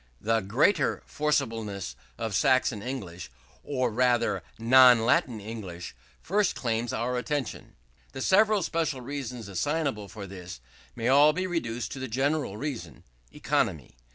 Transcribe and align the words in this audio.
The 0.19 0.39
greater 0.39 1.03
forcibleness 1.05 1.95
of 2.17 2.33
Saxon 2.33 2.81
English, 2.81 3.29
or 3.63 3.91
rather 3.91 4.41
non 4.57 5.05
Latin 5.05 5.39
English, 5.39 5.95
first 6.23 6.55
claims 6.55 6.91
our 6.91 7.19
attention. 7.19 7.75
The 8.11 8.21
several 8.23 8.63
special 8.63 9.01
reasons 9.01 9.47
assignable 9.47 10.07
for 10.07 10.25
this 10.25 10.59
may 10.95 11.07
all 11.07 11.33
be 11.33 11.45
reduced 11.45 11.91
to 11.91 11.99
the 11.99 12.07
general 12.07 12.57
reason 12.57 13.03
economy. 13.31 13.95